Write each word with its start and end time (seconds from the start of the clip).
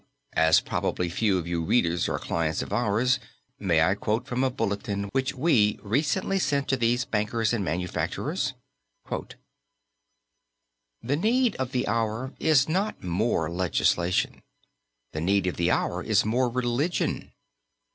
As 0.33 0.61
probably 0.61 1.09
few 1.09 1.37
of 1.37 1.45
you 1.45 1.61
readers 1.63 2.09
are 2.09 2.17
clients 2.17 2.63
of 2.63 2.73
ours, 2.73 3.19
may 3.59 3.83
I 3.83 3.93
quote 3.93 4.25
from 4.25 4.43
a 4.43 4.49
Bulletin 4.49 5.03
which 5.11 5.35
we 5.35 5.77
recently 5.83 6.39
sent 6.39 6.67
to 6.69 6.75
these 6.75 7.05
bankers 7.05 7.53
and 7.53 7.63
manufacturers? 7.63 8.55
"The 11.03 11.15
need 11.15 11.55
of 11.57 11.71
the 11.71 11.87
hour 11.87 12.33
is 12.39 12.67
not 12.67 13.03
more 13.03 13.47
legislation. 13.51 14.41
The 15.13 15.21
need 15.21 15.45
of 15.45 15.57
the 15.57 15.69
hour 15.69 16.01
is 16.03 16.25
more 16.25 16.49
religion. 16.49 17.31